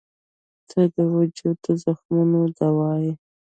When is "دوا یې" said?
2.57-3.13